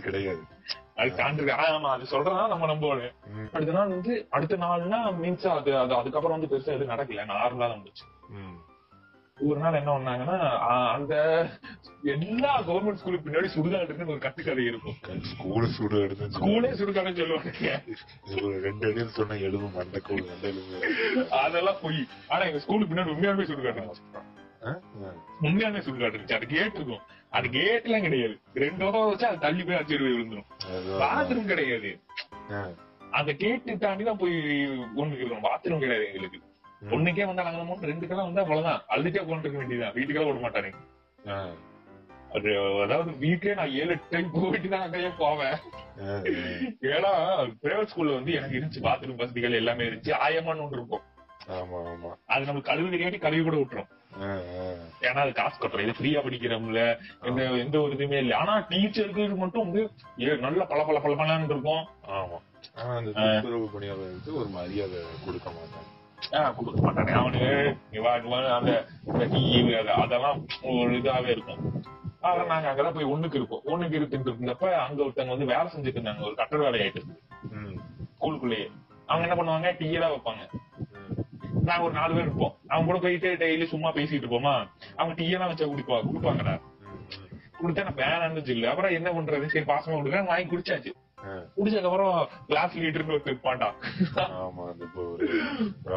கிடையாது. 0.02 0.42
அது 0.98 1.12
சான்று 1.18 1.52
ஆமா 1.66 1.92
அது 1.92 2.06
சொல்றதா 2.12 2.42
நம்ம 2.48 2.68
நம்புவோம் 2.68 3.04
அடுத்த 3.54 3.72
நாள் 3.72 3.94
வந்து 3.94 4.14
அடுத்த 4.30 4.58
நாள்னா 4.58 5.00
மீன்ஸ் 5.22 5.48
அது 5.52 5.72
அது 5.78 5.94
அதுக்கப்புறம் 5.96 6.36
வந்து 6.36 6.50
பெருசா 6.52 6.74
எதுவும் 6.74 6.94
நடக்கல. 6.94 7.26
நார்மலா 7.32 7.60
தான் 7.64 7.76
இருந்துச்சு 7.76 8.06
ம். 8.36 8.58
ஒரு 9.38 9.60
நாள் 9.60 9.74
என்ன 9.74 9.92
பண்ணாங்கன்னா 9.98 10.36
அந்த 10.88 11.14
எல்லா 12.04 12.62
கவர்மெண்ட் 12.62 12.94
ஸ்கூலுக்கு 12.94 13.30
பின்னாடி 13.30 13.50
சுடுகாடுன்னு 13.56 14.06
ஒரு 14.06 14.18
கட்டுக்கதை 14.18 14.66
இருக்கும். 14.66 14.98
ஸ்கூலு 15.32 15.66
சூடு 15.66 16.02
எடுத்து 16.02 16.28
ஸ்கூலே 16.28 16.72
சுடுகாடுன்னு 16.72 17.18
சொல்லுவாங்க. 17.18 17.82
ரெண்டு 18.62 18.88
அடியில் 18.88 19.08
சொன்ன 19.08 19.38
எலும்பு 19.38 19.68
மண்டை 19.70 20.02
எலும்பு 20.44 21.30
அதெல்லாம் 21.30 21.76
போய். 21.82 22.08
ஆனா 22.28 22.44
எங்க 22.44 22.60
ஸ்கூலுக்கு 22.60 22.96
பின்னாடி 22.96 23.44
சுடுகாடு 23.44 23.82
இருந்துச்சு 23.82 24.30
ஆ? 24.66 24.72
ஆ. 25.06 25.12
உண்மையாலுமே 25.42 25.80
சுடுகாடு 25.80 26.16
இருந்துச்சு. 26.16 26.34
அது 26.34 26.46
கேட் 26.46 26.76
இருக்கும். 26.76 27.04
அது 27.30 27.50
கேட் 27.50 27.84
எல்லாம் 27.84 28.02
கிடையாது. 28.02 28.40
ரெண்டு 28.54 28.86
வருஷம் 28.86 29.08
வச்சு 29.08 29.28
அது 29.28 29.40
தள்ளி 29.40 29.64
போய் 29.64 29.76
அடிச்சு 29.76 29.98
விழுந்துரும். 29.98 30.50
பாத்ரூம் 31.02 31.46
கிடையாது. 31.46 32.00
அந்த 33.12 33.34
கேட்டு 33.34 33.78
தாண்டி 33.78 34.04
தான் 34.04 34.18
போய் 34.18 34.34
ஒண்ணு 34.98 35.16
இருக்கணும் 35.16 35.44
பாத்ரூம் 35.44 35.80
கிடையாது 35.80 36.06
எங்களுக்கு. 36.06 36.40
ஒண்ணுக்கே 36.90 37.26
வந்தா 37.26 37.44
நாங்க 37.44 37.88
ரெண்டுக்கெல்லாம் 37.88 38.30
வந்தா 38.30 38.42
அவ்வளவுதான். 38.42 38.82
அழுதுட்டே 38.90 39.26
கொண்டு 39.26 39.50
வேண்டியதுதான். 39.50 39.94
வீட்டுக்கெல்லாம் 39.94 40.42
விட. 40.42 40.74
அது 42.34 42.82
அதாவது 42.82 43.18
வீக்கே 43.18 43.54
நான் 43.54 43.72
ஏழு 43.72 43.98
டைம் 44.10 44.32
போயிட்டு 44.32 44.70
தான் 44.70 44.82
அங்கேயே 44.82 45.10
போவேன். 45.18 45.56
ஏன்னா 46.82 47.12
பிரைவேட் 47.64 47.92
ஸ்கூல்ல 47.94 48.14
வந்து 48.14 48.34
எனக்கு 48.34 48.60
இருந்துச்சு. 48.60 48.84
பாத்ரூம் 48.86 49.16
வசதிகள் 49.16 49.52
எல்லாமே 49.52 49.84
இருந்துச்சு. 49.84 50.12
ஆயமான்னு 50.12 50.64
ஒன்று 50.64 50.78
இருக்கும். 50.78 51.02
ஆமா 51.50 51.78
ஆமா. 51.94 52.16
அது 52.26 52.46
நமக்கு 52.46 52.72
கழுவு 52.72 52.94
தெரியாட்டி 52.94 53.20
கழுவி 53.20 53.44
கூட 53.44 53.56
விட்டுரும். 53.56 53.90
ஏன்னா 55.02 55.22
அது 55.26 55.32
காசு 55.32 55.68
கட்டுறோம். 55.68 55.80
இது 55.80 55.94
ஃப்ரீயா 56.00 56.24
படிக்கிறோம்ல. 56.24 57.00
எந்த 57.22 57.44
எந்த 57.44 57.82
ஒரு 57.82 57.94
இதுவுமே 57.94 58.18
இல்லை. 58.18 58.38
ஆனா 58.38 58.60
டீச்சருக்கு 58.70 59.36
மட்டும் 59.36 59.72
வந்து 59.72 59.92
நல்ல 60.40 60.66
பல 60.66 60.84
பல 60.84 61.00
பல 61.00 61.44
இருக்கும். 61.44 61.88
ஆமா. 62.08 62.40
ஆனா 62.76 62.96
அந்த 62.96 63.48
ஒரு 64.34 64.48
மரியாதை 64.50 65.04
கொடுக்க 65.26 65.50
மாட்டாங்க. 65.50 66.00
கொடுக்க 66.30 66.92
மாட்டானே. 66.92 67.76
வா, 68.00 68.14
அந்த 68.56 68.86
அதெல்லாம் 69.94 70.46
ஒரு 70.64 71.02
இதாவே 71.02 71.28
இருக்கும். 71.28 71.80
அதான் 72.24 72.46
நாங்க 72.46 72.72
அங்கதான் 72.72 72.94
போய் 72.94 73.06
ஒண்ணுக்கு 73.06 73.36
இருப்போம் 73.36 73.62
ஒண்ணுக்கு 73.66 73.94
இருக்குன்னு 73.94 74.32
இருந்தப்ப 74.32 74.72
அங்க 74.72 75.04
ஒருத்தங்க 75.04 75.28
வந்து 75.28 75.46
வேலை 75.46 75.66
செஞ்சுட்டு 75.76 76.00
இருந்தாங்க. 76.00 76.22
ஒரு 76.22 76.36
கட்டட 76.36 76.70
வேலை 76.70 76.88
ஆயிட்டு 76.88 77.02
ஸ்கூலுக்குள்ளேயே. 78.20 78.72
அவங்க 79.06 79.28
என்ன 79.28 79.36
பண்ணுவாங்க? 79.36 79.76
டீ 79.78 79.98
தான் 79.98 80.12
வைப்பாங்க. 80.12 80.50
நாங்க 81.64 81.84
ஒரு 81.84 81.94
நாலு 81.94 82.14
பேர் 82.14 82.24
இருப்போம். 82.24 82.58
அவங்க 82.68 82.92
கூட 82.92 83.00
போயிட்டு 83.00 83.36
டெய்லி 83.36 83.66
சும்மா 83.66 83.94
பேசிட்டு 83.94 84.24
இருப்போமா? 84.24 84.68
அவங்க 84.96 85.16
டீ 85.16 85.30
எல்லாம் 85.30 85.50
வச்சா 85.50 85.70
குடிப்பா 85.70 86.02
குடுப்பாங்கடா. 86.04 86.62
குடுத்தா 87.62 87.84
நான் 87.84 88.00
வேணான்னு 88.02 88.42
சொல்லு 88.42 88.70
அப்புறம் 88.70 88.92
என்ன 88.92 89.12
பண்றது? 89.12 89.46
சரி 89.46 89.66
பாசமா 89.66 89.92
கொடுக்க 89.92 90.22
வாங்கி 90.22 90.58
குடிச்சாச்சு. 90.58 90.92
ஆ, 91.62 91.64
குடிச்சதுக்கு 91.64 91.90
அப்புறம் 91.90 92.14
கிளாஸ் 92.48 92.76
லீடர்னு 92.78 93.14
ஒருத்தர் 93.14 93.34
இருப்பான்டா 93.34 93.68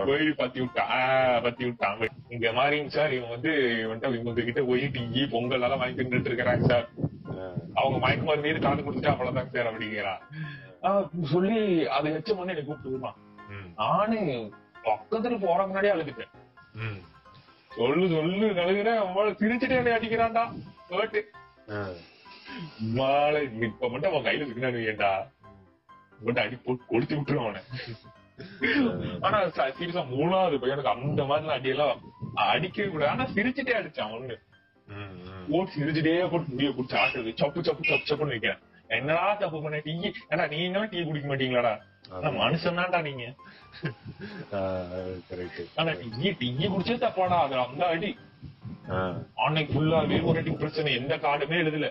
போய் 0.06 0.26
பத்தி 0.35 0.59
விட்டான் 0.61 0.90
பத்தி 1.42 1.62
விட்டான் 1.64 2.02
இங்க 2.30 2.49
மாதிரிங்க 2.52 2.92
சார் 2.97 3.14
இவங்க 3.14 3.35
வந்து 3.35 3.52
இவன்ட்ட 3.85 4.11
இவங்க 4.14 4.42
கிட்ட 4.42 4.62
போய் 4.64 4.85
டீ 4.97 5.23
பொங்கல் 5.33 5.56
எல்லாம் 5.61 5.83
வாங்கி 5.83 5.99
தின்னுட்டு 6.00 6.30
இருக்கிறாங்க 6.30 6.68
சார். 6.68 6.87
அவங்க 7.75 7.97
மயக்க 7.99 8.25
மருந்து 8.25 8.49
மீது 8.49 8.61
காது 8.61 8.83
கொடுத்துட்டு 8.83 9.12
அவ்வளவுதாங்க 9.12 9.52
சார் 9.54 9.71
அப்படிங்கிறான். 9.71 10.21
சொல்லி 11.30 11.61
அதை 11.90 12.12
வச்ச 12.12 12.35
முன்னே 12.35 12.52
எனக்கு 12.52 12.71
கூப்பிட்டு 12.71 12.92
வருவான். 12.92 13.18
ம், 13.50 13.68
நானு 13.78 14.18
பக்கத்துல 14.85 15.38
போற 15.40 15.61
முன்னாடியே 15.66 15.94
அழுதுட்டேன். 15.94 16.33
சொல்லு 17.71 18.06
சொல்லு 18.09 18.49
அழுகிறேன் 18.62 19.00
அவன் 19.04 19.38
சிரிச்சுட்டே 19.40 19.78
என்னை 19.78 19.94
அடிக்கிறான்டா. 19.94 20.44
மாலை 22.97 23.38
இப்ப 23.62 23.88
மட்டும் 23.88 24.11
அவன் 24.11 24.26
கையில 24.26 24.44
இருக்குன்னு 24.44 24.88
ஏண்டா 24.90 25.11
மட்டும் 26.26 26.45
அடி 26.45 26.57
போட்டு 26.66 26.90
கொளுத்தி 26.93 27.14
விட்டுருவான் 27.16 27.49
அவனை. 27.49 27.62
ஆனா 29.26 29.38
சீரியஸா 29.78 30.02
மூணாவது 30.14 30.57
பையனுக்கு 30.62 30.95
அந்த 30.95 31.25
மாதிரி 31.31 31.54
அடியெல்லாம் 31.57 32.02
அடிக்கவே 32.52 32.88
கூடாது. 32.93 33.12
ஆனா 33.14 33.25
சிரிச்சுட்டே 33.37 33.75
அடிச்சான் 33.81 34.14
ஒண்ணு. 34.19 34.37
போட்டு 35.50 35.75
சிரிச்சுட்டே 35.78 36.14
போட்டு 36.33 36.52
முடிய 36.52 36.71
குடிச்சு 36.76 36.97
ஆட்டுறது 37.02 37.33
சப்பு 37.43 37.66
சப்பு 37.69 37.90
சப்பு 37.90 38.09
சப்புன்னு 38.11 38.35
வைக்கிறேன் 38.37 38.62
என்னடா 38.97 39.26
தப்பு 39.43 39.59
பண்ண 39.64 39.78
டீ 39.85 39.93
ஏன்னா 40.33 40.45
நீ 40.52 40.59
என்ன 40.69 40.87
டீ 40.93 40.99
குடிக்க 41.09 41.26
மாட்டீங்களாடா? 41.28 41.75
ஆனா 42.14 42.28
மனுஷன் 42.40 42.78
தான்டா 42.78 42.99
நீங்க. 43.07 43.25
ஆனா 45.78 45.93
டீ 46.00 46.31
டீ 46.40 46.49
குடிச்சே 46.73 46.97
தப்பாடா. 47.04 47.38
அது 47.47 47.54
அந்த 47.64 47.85
அடி. 47.95 48.11
அன்னைக்கு 49.45 49.73
ஃபுல்லாவே 49.75 50.19
ஒரு 50.31 50.38
அடி 50.43 50.52
பிரச்சனை. 50.62 50.90
எந்த 51.00 51.16
கார்டுமே 51.25 51.57
எழுதல. 51.62 51.88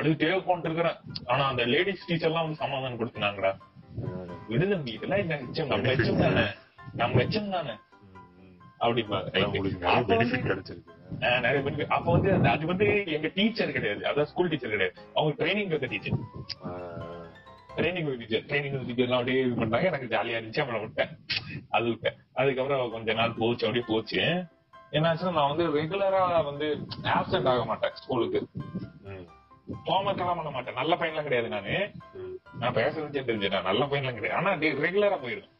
உட்காந்துட்டு 0.00 0.64
இருக்கிறேன் 0.64 0.98
ஆனா 1.26 1.44
அந்த 1.46 1.64
லேடிஸ் 1.64 2.06
டீச்சர் 2.06 2.28
எல்லாம் 2.28 2.42
வந்து 2.42 2.56
சமாதானம் 2.56 3.00
கொடுத்துனாங்கடா 3.00 3.52
ஆ, 4.04 4.08
விடுதம்பி 4.48 4.90
இதெல்லாம் 4.90 5.18
என்ன 5.18 5.36
மிச்சம் 5.36 5.66
நம்ம 5.66 5.88
மிச்சம் 5.88 6.20
தானே. 6.20 6.44
நம்ம 6.92 7.14
மிச்சம் 7.14 7.50
தானே. 7.50 7.74
நிறைய 11.40 11.60
பேருக்கு 11.60 11.86
அப்ப 11.88 12.12
வந்து 12.12 12.48
அது 12.48 12.66
வந்து 12.66 12.86
எங்க 13.06 13.28
டீச்சர் 13.34 13.72
கிடையாது. 13.72 14.06
அதான் 14.06 14.24
ஸ்கூல் 14.24 14.48
டீச்சர் 14.48 14.70
கிடையாது. 14.70 14.94
அவங்க 15.14 15.44
ட்ரைனிங் 15.44 15.66
இருக்க 15.66 15.86
teacher 15.86 16.16
training 17.76 18.16
teacher 18.18 18.44
training 18.44 18.86
teacher 18.86 19.04
எல்லாம் 19.04 19.18
அப்படியே 19.18 19.42
இது 19.42 19.54
பண்ணாங்க. 19.54 19.84
எனக்கு 19.84 20.06
ஜாலியா 20.06 20.38
இருந்துச்சு. 20.38 20.60
அவளை 20.60 20.80
விட்டேன். 20.80 21.12
அது 21.70 21.88
விட்டேன். 21.88 22.16
அதுக்கப்புறம் 22.34 22.90
கொஞ்ச 22.90 23.12
நாள் 23.12 23.34
போச்சு. 23.34 23.66
அப்படியே 23.66 23.84
போச்சு. 23.88 24.20
என்னாச்சுன்னா 24.92 25.32
நான் 25.32 25.50
வந்து 25.50 25.66
ரெகுலரா 25.78 26.44
வந்து 26.44 26.68
ஆப்சென்ட் 27.14 27.48
ஆக 27.48 27.64
மாட்டேன் 27.64 27.92
ஸ்கூலுக்கு 27.94 28.38
ஹோம்ஒர்க் 29.86 30.26
பண்ண 30.30 30.50
மாட்டேன். 30.50 30.78
நல்ல 30.78 30.92
பையன்லாம் 30.96 31.26
கிடையாது 31.26 31.48
நானு. 31.48 31.74
நான் 32.60 32.76
பேசுறதே 32.76 33.22
தெரிஞ்சு 33.22 33.52
நான் 33.52 33.68
நல்ல 33.70 33.84
பையன்லாம் 33.86 34.18
கிடையாது. 34.18 34.38
ஆனா 34.40 34.52
ரெகுலரா 34.80 35.18
போயிருவேன். 35.22 35.54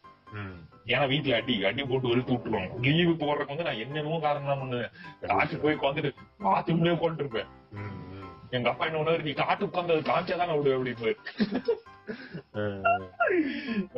ஏன்னா 0.90 1.06
வீட்டுல 1.08 1.36
அடி 1.36 1.54
அடி 1.64 1.82
போட்டு 1.84 2.10
வெளுத்து 2.10 2.32
விட்டுருவாங்க. 2.34 2.76
லீவு 2.86 3.12
போடுறதுக்கு 3.14 3.54
வந்து 3.54 3.66
நான் 3.68 3.80
என்னென்னமோ 3.82 4.18
காரணம் 4.20 4.62
பண்ணுவேன். 4.62 4.92
காட்டுக்கு 5.30 5.64
போய் 5.64 5.78
உட்காந்துட்டு 5.78 6.10
பாத்ரூம்லயே 6.44 6.94
உட்காந்துருப்பேன் 6.96 7.48
ம், 7.76 7.90
ம். 8.14 8.30
எங்க 8.50 8.68
அப்பா 8.70 8.86
என்ன 8.86 9.00
உணவு 9.02 9.26
நீ 9.26 9.32
காட்டு 9.34 9.68
உட்காந்து 9.68 9.98
காய்ச்சாதான் 10.08 10.54
விடு 10.54 10.76
அப்படின்னு 10.76 11.12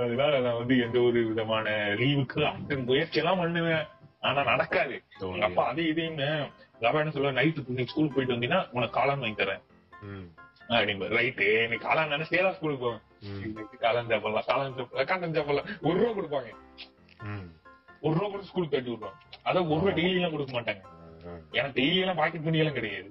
அதனால 0.03 0.33
நான் 0.41 0.59
வந்து 0.59 0.75
எந்த 0.79 0.99
ஒரு 1.01 1.21
விதமான 1.29 1.69
லீவுக்கு 2.01 2.41
அட்டன் 2.49 2.87
முயற்சி 2.89 3.21
எல்லாம் 3.21 3.43
பண்ணுவேன். 3.43 3.85
ஆனா 4.23 4.41
நடக்காது. 4.45 4.97
எங்க 5.27 5.47
அப்பா 5.47 5.63
அது 5.69 5.83
இதையுமே 5.89 6.29
எங்க 6.75 6.89
அப்பா 6.89 7.01
என்ன 7.01 7.15
சொல்லுவா 7.15 7.37
நைட்டு 7.39 7.79
நீ 7.79 7.85
ஸ்கூலுக்கு 7.85 8.17
போயிட்டு 8.17 8.35
வந்தீங்கன்னா 8.35 8.63
உனக்கு 8.73 8.97
காளான் 8.99 9.25
வாங்கி 9.25 9.41
தரேன். 9.41 9.63
அப்படின்னு 10.73 11.09
ரைட்டு 11.17 11.47
எனக்கு 11.65 11.87
காளான் 11.87 12.13
நினைச்சே 12.15 12.43
தான் 12.47 12.55
ஸ்கூலுக்கு 12.57 12.85
போவேன். 12.85 13.03
காளான் 13.85 14.11
சாப்பிடலாம் 14.13 14.47
காளான் 14.51 14.77
சாப்பிடலாம் 14.79 15.09
காளான் 15.11 15.37
சாப்பிடலாம் 15.39 15.69
ஒரு 15.89 15.97
ரூபா 16.01 16.13
கொடுப்பாங்க. 16.19 16.51
ஒரு 18.05 18.15
ரூபா 18.19 18.29
கூட 18.35 18.43
ஸ்கூலுக்கு 18.51 18.77
கட்டி 18.77 18.93
விடுவாங்க. 18.93 19.19
அதான் 19.49 19.69
ஒரு 19.73 19.81
ரூபா 19.83 19.93
டெய்லி 19.99 20.19
எல்லாம் 20.21 20.35
கொடுக்க 20.35 20.53
மாட்டாங்க. 20.59 20.83
எனக்கு 21.59 21.77
டெய்லி 21.81 22.01
எல்லாம் 22.05 22.21
பாக்கெட் 22.21 22.47
பண்ணி 22.47 22.63
எல்லாம் 22.63 22.79
கிடையாது. 22.79 23.11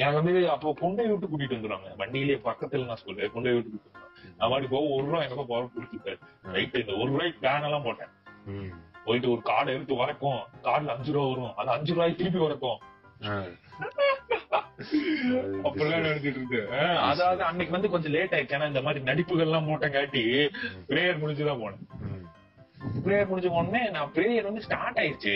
எனக்கு 0.00 0.18
வந்து 0.20 0.32
அப்போ 0.54 0.72
கொண்டை 0.80 1.04
விட்டு 1.10 1.28
கூட்டிட்டு 1.32 1.56
வந்துருவாங்க. 1.56 1.90
வண்டியிலேயே 2.00 2.38
பக்கத்துல 2.48 2.88
நான் 2.90 3.02
சொல்றேன் 3.04 3.32
கொண்டை 3.36 3.52
விட்டு 3.56 3.70
கூட்டிட்டு 3.74 4.02
நான் 4.38 4.50
மாதிரி 4.52 4.66
போக 4.72 4.88
ஒரு 4.96 5.04
ரூபா 5.08 5.20
எனக்கு 5.26 5.46
போற 5.52 5.62
கொடுத்துட்டாரு 5.76 6.18
ரைட் 6.56 6.80
இந்த 6.82 6.94
ஒரு 7.02 7.08
ரூபாய்க்கு 7.12 7.40
பிளான் 7.44 7.66
எல்லாம் 7.68 7.86
போட்டேன். 7.86 8.12
போயிட்டு 9.06 9.28
ஒரு 9.34 9.42
கார்டு 9.50 9.74
எடுத்து 9.76 10.00
வரைக்கும். 10.02 10.40
கார்டுல 10.66 10.94
அஞ்சு 10.96 11.12
ரூபா 11.16 11.26
வரும். 11.32 11.54
அது 11.60 11.70
அஞ்சு 11.76 11.92
ரூபாய்க்கு 11.94 12.20
திருப்பி 12.22 12.42
வரைக்கும். 12.46 12.78
ஆ. 15.28 15.38
அப்பெல்லாம் 15.64 16.04
நினைச்சிட்டு 16.04 16.38
இருக்கு 16.38 16.60
அஹ் 16.76 16.98
அதாவது 17.06 17.42
அன்னைக்கு 17.42 17.72
வந்து 17.72 17.90
கொஞ்சம் 17.90 18.12
லேட் 18.12 18.34
ஆயிடுச்சு. 18.34 18.56
ஏன்னா 18.56 18.68
இந்த 18.68 18.82
மாதிரி 18.82 19.04
நடிப்புகள் 19.04 19.46
எல்லாம் 19.46 19.68
போட்டங்காட்டி 19.68 20.22
பிரேயர் 20.88 21.20
முடிஞ்சுதான் 21.20 21.62
போனேன். 21.62 21.84
பிரேயர் 23.04 23.30
முடிஞ்ச 23.30 23.48
உடனே 23.54 23.90
நான் 23.90 24.12
பிரேயர் 24.12 24.42
வந்து 24.42 24.62
ஸ்டார்ட் 24.62 24.98
ஆயிடுச்சு. 24.98 25.34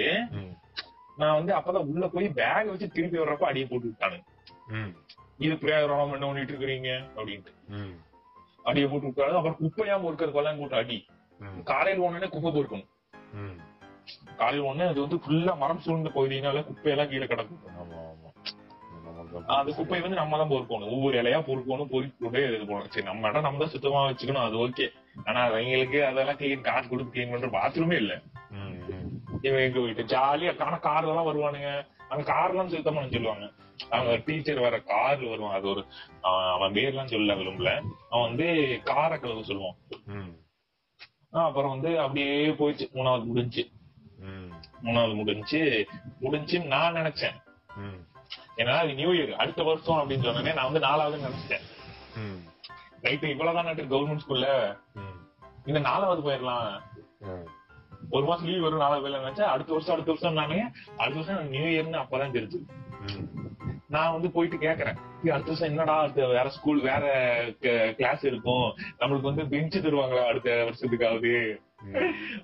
நான் 1.16 1.34
வந்து 1.34 1.52
அப்பதான் 1.54 1.88
உள்ள 1.88 2.06
போய் 2.08 2.28
பேக் 2.30 2.68
வச்சு 2.68 2.88
திருப்பி 2.90 3.18
வர்றப்ப 3.18 3.44
அடியை 3.44 3.66
போட்டு 3.66 3.88
விட்டானுங்க 3.88 4.26
ம், 4.72 4.92
இது 5.38 5.54
பிரேயர் 5.54 5.92
என்ன 6.08 6.26
பண்ணிட்டு 6.26 6.52
இருக்கிறீங்க? 6.52 6.90
அப்படின்ட்டு. 7.16 7.52
அடியை 8.64 8.88
போட்டு 8.88 9.06
விட்டாரு 9.06 9.36
அப்புறம் 9.36 9.58
குப்பையாம 9.60 10.08
இருக்கிறதுக்கெல்லாம் 10.08 10.58
போட்டு 10.58 10.76
அடி. 10.76 10.98
காலையில் 11.64 12.02
ஒண்ணே 12.02 12.28
குப்பை 12.28 12.50
பொறுக்கணும். 12.52 12.88
ம். 13.38 13.58
காலையில் 14.36 14.68
ஒண்ணு 14.68 14.86
அது 14.86 15.00
வந்து 15.00 15.16
ஃபுல்லா 15.16 15.56
மரம் 15.56 15.78
சூழ்ந்த 15.78 16.10
பகுதியினால 16.10 16.64
குப்பையெல்லாம் 16.66 17.08
கீழே 17.08 17.26
கிடக்கும். 17.26 17.60
அந்த 19.56 19.70
குப்பையை 19.76 20.02
வந்து 20.04 20.20
நம்ம 20.20 20.38
தான் 20.40 20.52
பொறுக்கணும். 20.52 20.92
ஒவ்வொரு 20.94 21.16
இலையா 21.22 21.38
பொறுக்கணும் 21.48 21.90
பொறுக்கிட்டே 21.92 22.42
இது 22.48 22.64
போகணும் 22.70 22.90
சரி 22.94 23.06
நம்ம 23.10 23.28
இடம் 23.30 23.46
நம்ம 23.48 23.66
சுத்தமா 23.74 24.00
வச்சுக்கணும் 24.08 24.46
அது 24.46 24.56
ஓகே 24.64 24.86
ஆனா 25.28 25.40
அவங்களுக்கு 25.48 26.00
அதெல்லாம் 26.08 26.38
கிளீன் 26.40 26.66
காசு 26.68 26.86
கொடுத்து 26.88 27.14
கிளீன் 27.14 27.32
பண்ற 27.32 27.50
பாத்ரூமே 27.56 27.96
இல்ல. 28.02 28.14
இவன் 29.46 29.64
எங்க 29.66 29.78
போயிட்டு 29.78 30.10
ஜாலியா 30.14 30.52
ஆனா 30.68 30.78
கார்ல 30.88 31.12
எல்லாம் 31.12 31.28
வருவானுங்க. 31.30 31.70
அந்த 32.10 32.22
கார்லாம் 32.32 32.72
சுத்தமா 32.74 33.02
சொல்லுவாங்க. 33.14 33.46
அவங்க 33.90 34.14
டீச்சர் 34.26 34.64
வர 34.66 34.76
கார்ல 34.92 35.28
வருவான். 35.32 35.56
அது 35.58 35.68
ஒரு 35.72 35.82
அவன் 36.28 36.48
அவன் 36.56 36.74
பேர்லாம் 36.78 37.12
சொல்ல 37.12 37.34
விரும்பல 37.40 37.70
அவன் 38.10 38.26
வந்து 38.28 38.48
காரை 38.90 39.16
கழுவ 39.18 39.44
சொல்லுவான். 39.50 39.78
அப்புறம் 41.46 41.74
வந்து 41.74 41.90
அப்படியே 42.04 42.32
போயிடுச்சு. 42.60 42.86
மூணாவது 42.96 43.24
முடிஞ்சு. 43.30 43.64
மூணாவது 44.84 45.14
முடிஞ்சு 45.20 45.60
முடிஞ்சுன்னு 46.22 46.72
நான் 46.74 46.98
நினைச்சேன். 46.98 47.36
ஏன்னா 48.60 48.76
அது 48.76 48.94
நியூ 48.94 49.10
இயர் 49.10 49.32
அடுத்த 49.32 49.62
வருஷம் 49.62 50.10
அப்படின்னு 50.10 50.28
சொன்னேனே 50.28 50.54
நான் 50.54 50.64
வந்து 50.64 50.80
நாலாவது 50.80 51.18
நினைச்சிட்டேன். 51.18 51.60
ம், 52.16 52.48
ரைட்டு 53.02 53.30
இவ்வளவுதான் 53.30 53.64
நாட்டு 53.64 53.82
கவர்மெண்ட் 53.82 54.18
ஸ்கூல்ல. 54.28 54.78
இந்த 55.66 55.78
நாலாவது 55.78 56.30
போயிடலாம். 56.30 56.80
ஒரு 58.10 58.24
மாசம் 58.24 58.46
லீவ் 58.46 58.62
வரும் 58.62 58.78
நாலாவது 58.78 59.08
போயிடலாம் 59.08 59.20
நினைச்சா 59.20 59.42
அடுத்த 59.42 59.72
வருஷம் 59.72 59.94
அடுத்த 59.94 60.12
வருஷம் 60.12 60.32
நானே 60.32 60.62
அடுத்த 60.96 61.20
வருஷம் 61.20 61.48
நியூ 61.48 61.62
இயர்னு 61.62 62.00
அப்பதான் 62.00 62.38
தெரிஞ்சு. 62.38 62.62
நான் 63.88 64.12
வந்து 64.12 64.30
போயிட்டு 64.30 64.56
கேக்குறேன். 64.56 64.96
"ஏய், 65.24 65.30
அடுத்த 65.30 65.50
வருஷம் 65.50 65.68
என்னடா 65.68 66.00
அடுத்த 66.00 66.26
வேற 66.26 66.48
ஸ்கூல் 66.48 66.80
வேற 66.80 67.34
கிளாஸ் 67.96 68.24
இருக்கும். 68.24 68.76
நம்மளுக்கு 68.98 69.20
வந்து 69.20 69.42
பெஞ்சு 69.42 69.82
தருவாங்களா 69.82 70.24
அடுத்த 70.24 70.50
வருஷத்துக்காவது? 70.50 71.56
ம். 71.82 71.96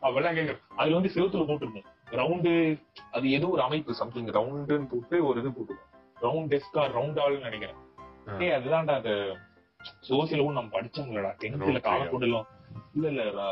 அப்பெல்லாம் 0.02 0.36
கேக்குறேன். 0.36 0.60
அதுல 0.76 0.94
வந்து 0.94 1.12
செவுத்துல 1.14 1.46
போட்டிருக்கும் 1.46 1.84
ரவுண்டு 2.10 2.82
அது 3.12 3.30
ஏதோ 3.30 3.48
ஒரு 3.48 3.62
அமைப்பு 3.62 3.94
சம்திங் 3.94 4.26
ரவுண்டுன்னு 4.26 4.88
போட்டு 4.90 5.26
ஒரு 5.26 5.40
இது 5.40 5.48
போட்டுருக்கும் 5.48 5.94
ரவுண்ட் 6.24 6.50
டெஸ்கா 6.52 6.82
ரவுண்ட் 6.96 7.20
ஆல்னு 7.24 7.46
நினைக்கிறேன். 7.48 7.80
ஏய் 8.44 8.54
அதுதான்டா 8.58 8.94
அது. 9.00 9.14
சோசியலும் 10.08 10.58
நம்ம 10.58 10.72
படிச்சோம்லடா. 10.76 11.32
டென்த்ல 11.42 11.80
காலப்போடலும் 11.88 12.46
இல்ல 12.96 13.08
இல்ல 13.12 13.42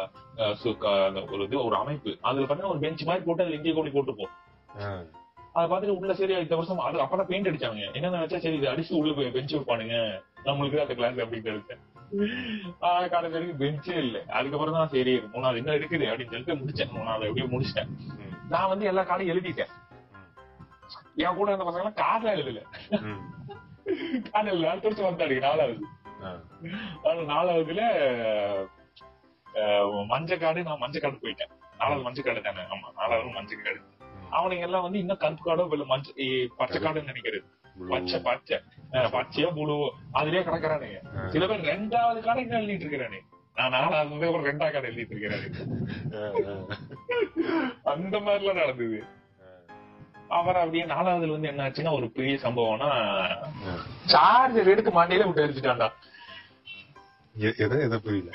ஒரு 1.33 1.43
இது 1.47 1.57
ஒரு 1.67 1.77
அமைப்பு. 1.83 2.13
அதுல 2.29 2.47
பாத்தீங்கன்னா 2.47 2.73
ஒரு 2.75 2.83
பெஞ்ச் 2.85 3.09
மாதிரி 3.09 3.25
போட்டு 3.27 3.45
அதுல 3.45 3.59
இங்கே 3.59 3.75
கூடி 3.79 3.91
போட்டுப்போம். 3.97 4.33
அதை 5.57 5.65
பார்த்துட்டு 5.71 5.99
உள்ள 6.01 6.13
சரி 6.21 6.35
இந்த 6.45 6.55
வருஷம் 6.59 6.85
அது 6.87 7.03
அப்பதான் 7.03 7.29
பெயிண்ட் 7.31 7.49
அடிச்சாங்க 7.51 7.83
என்ன 7.97 8.13
நினைச்சா 8.17 8.39
சரி 8.45 8.57
இது 8.61 8.71
அடிச்சு 8.73 8.93
உள்ள 9.01 9.13
போய் 9.19 9.35
பெஞ்ச் 9.37 9.55
வைப்பானுங்க. 9.57 9.99
நம்மளுக்கு 10.47 10.83
அந்த 10.85 10.95
கிளாஸ் 11.01 11.21
அப்படின்னு 11.25 11.53
எடுத்தேன் 11.55 11.83
கடைசி 13.13 13.35
வரைக்கும் 13.35 13.61
பெஞ்சே 13.61 13.95
இல்ல. 14.05 14.17
அதுக்கப்புறம் 14.39 14.77
தான் 14.79 14.91
சரி 14.95 15.15
மூணாவது 15.35 15.61
என்ன 15.61 15.73
இருக்குது 15.79 16.07
அப்படின்னு 16.11 16.33
சொல்லிட்டு 16.33 16.59
முடிச்சேன். 16.61 16.93
மூணாவது 16.97 17.29
எப்படியும் 17.29 17.53
முடிச்சிட்டேன். 17.55 17.91
நான் 18.53 18.71
வந்து 18.73 18.89
எல்லா 18.91 19.03
காலையும் 19.11 19.33
எழுதிட்டேன். 19.35 19.71
என் 21.17 21.35
கூட 21.35 21.53
இருந்த 21.53 21.65
பசங்க 21.65 21.83
எல்லாம் 21.83 22.01
கார்ல 22.01 22.29
எழுதல 22.31 22.61
எழுதல. 24.45 24.67
அடுத்த 24.67 24.89
வருஷம் 24.89 25.09
வந்தாரு 25.09 25.39
நாலாவது. 25.41 25.83
நாலாவதுல 27.29 27.83
அஹ், 29.55 30.07
மஞ்சள் 30.07 30.39
காடு 30.39 30.63
நான் 30.63 30.79
மஞ்சள் 30.79 31.03
காடு 31.03 31.19
போயிட்டேன். 31.23 31.51
நாலாவது 31.79 32.03
மஞ்சள் 32.03 32.25
காடு 32.25 32.43
தானே? 32.43 32.61
ஆமா 32.69 32.93
நாலாவது 32.95 33.29
மஞ்சள் 33.29 33.63
காடு. 33.63 33.81
ம். 34.01 34.33
அவனுங்க 34.33 34.61
எல்லாம் 34.61 34.83
வந்து 34.83 34.99
இன்னும் 34.99 35.17
கருப்பு 35.17 35.45
காடோ 35.45 35.69
இல்ல 35.73 35.85
மஞ்சள் 35.85 36.19
ஏ, 36.21 36.49
பச்சை 36.57 36.83
காடுன்னு 36.83 37.11
நினைக்கிறது. 37.11 37.41
பச்சை 37.89 38.21
பச்சை. 38.21 38.57
பச்சையோ 39.13 39.49
புழுவோ 39.55 39.87
அதுலயே 40.15 40.43
கிடக்குறானுங்க. 40.43 40.99
சில 41.29 41.47
பேர் 41.47 41.69
ரெண்டாவது 41.71 42.21
காடை 42.21 42.37
இன்னும் 42.39 42.61
எழுதிட்டு 42.61 42.81
இருக்கிறானே 42.81 43.21
நான் 43.57 43.71
நாலாவது 43.71 44.15
ரெண்டாவது 44.47 44.75
காடை 44.75 44.91
எழுதிட்டு 44.91 45.63
ஆ. 46.15 46.55
அந்த 47.85 48.19
மாதிரிலாம் 48.19 48.55
நடந்தது. 48.55 48.99
அப்புறம் 50.29 50.63
அப்படியே 50.63 50.85
நாலாவதுல 50.85 51.35
வந்து 51.37 51.51
என்ன 51.51 51.65
ஆச்சுன்னா 51.67 51.97
ஒரு 51.99 52.07
பெரிய 52.17 52.35
சம்பவம்னா. 52.45 52.91
சார்ஜர் 54.13 54.73
எடுத்து 54.75 54.93
மாட்டியில 54.99 55.27
விட்டு 55.27 55.47
எரிச்சுட்டான்டா 55.47 55.91
எதை 57.65 57.99
புரியல 58.05 58.31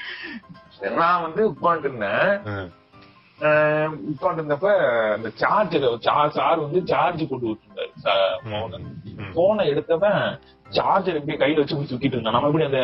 நான் 0.99 1.23
வந்து 1.25 1.41
உட்காந்துட்டு 1.51 1.89
இருந்தேன். 1.89 2.69
உட்காந்து 4.11 4.41
இருந்தப்ப 4.41 4.69
அந்த 5.15 5.29
சார்ஜர் 5.41 5.85
சார் 6.37 6.63
வந்து 6.65 6.79
சார்ஜ் 6.91 7.29
போட்டு 7.29 7.49
விட்டுருந்தாரு. 7.49 8.79
போனை 9.35 9.65
எடுத்தவன் 9.73 10.23
சார்ஜர் 10.77 11.19
எப்படி 11.19 11.37
கையில 11.43 11.61
வச்சு 11.61 11.91
சுத்திட்டு 11.91 12.17
இருந்தான் 12.17 12.35
நம்ம 12.35 12.49
எப்படி 12.51 12.67
அந்த. 12.69 12.81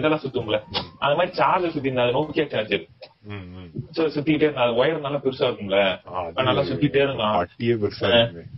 இதெல்லாம் 0.00 0.22
சுத்தும்ல 0.24 0.60
அந்த 1.02 1.14
மாதிரி 1.18 1.32
சார்ஜர் 1.40 1.74
சுத்தி 1.76 1.90
இருந்தா 1.90 2.06
நோக்கியா 2.18 2.46
சார்ஜர். 2.54 2.84
சுத்திட்டே 4.08 4.44
இருந்தா 4.44 4.64
ஒயர் 4.76 5.00
நல்லா 5.00 5.18
பெருசா 5.18 5.46
இருக்கும்ல 5.46 5.78
நல்லா 6.40 6.62
சுத்திட்டே 6.62 7.00
இருந்தான் 7.02 7.36
அட்டியே 7.40 7.74
பெருசா. 7.76 8.10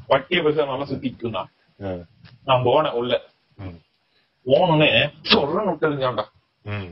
வட்டிய 0.09 0.39
பெருசா 0.43 0.67
நல்லா 0.67 0.87
சுத்திட்டு 0.87 1.25
இருந்தான். 1.25 1.51
நான் 2.45 2.65
போனேன் 2.65 2.93
உள்ள. 2.93 3.13
போனோடனே 4.47 4.89
ம். 6.67 6.91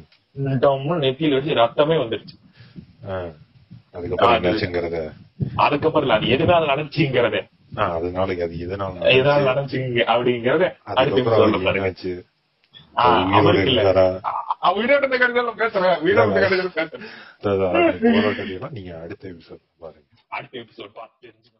டம்னு 0.61 0.97
நெத்தியில 1.03 1.35
வச்சு 1.35 1.55
ரத்தமே 1.55 1.97
வந்துருச்சு. 2.03 2.37
அதுக்கப்புறம் 5.59 6.05
இல்ல 6.05 6.15
அது 6.15 6.27
எதனால 6.27 6.67
நடந்துச்சுங்கிறதே 6.67 7.41
அதனால 7.89 8.29
அது 8.39 8.57
எதனால 8.65 8.93
எதனால 9.13 9.41
நடந்துச்சு? 9.43 9.79
நடந்துச்சுங்க 9.79 10.05
அப்படிங்கறத 10.13 10.65
அடுத்த 10.93 11.23
இருந்த 14.75 15.17
கடைசியில 15.19 15.53
பேசுறேன். 15.63 15.99
உயிரோட 16.05 16.29
இருந்த 16.29 16.41
கடைசியில 16.45 16.71
பேசுறேன். 16.79 18.71
நீங்க 18.71 18.93
அடுத்த 19.01 19.29
எபிசோட் 19.29 19.63
பாருங்க. 19.79 20.07
அடுத்த 20.29 20.59
எபிசோட் 20.59 20.93
பார்த்து 20.95 21.29
தெரிஞ்சுக்கோங்க 21.29 21.56